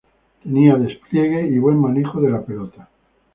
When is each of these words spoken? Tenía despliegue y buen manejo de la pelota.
Tenía 0.41 0.77
despliegue 0.77 1.45
y 1.45 1.59
buen 1.59 1.77
manejo 1.79 2.19
de 2.21 2.31
la 2.31 2.41
pelota. 2.43 2.89